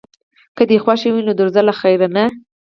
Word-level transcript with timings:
که 0.55 0.63
دې 0.69 0.77
خوښه 0.83 1.09
وي 1.13 1.21
نو 1.27 1.33
درځه 1.39 1.61
له 1.67 1.73
خیره، 1.79 2.07
نه. 2.15 2.23